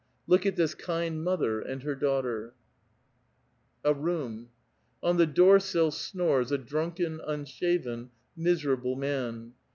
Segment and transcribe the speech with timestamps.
[0.25, 2.55] Look at this kind mother and her daughter!"
[3.85, 4.49] A room.
[5.03, 9.53] On the door sill snores a drunken, unshaven, miserable man.